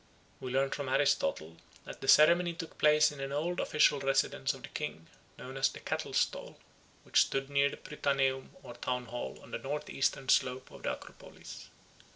[0.39, 4.63] We learn from Aristotle that the ceremony took place in the old official residence of
[4.63, 5.05] the King,
[5.37, 6.57] known as the Cattle stall,
[7.03, 10.93] which stood near the Prytaneum or Town hall on the north eastern slope of the
[10.93, 11.69] Acropolis.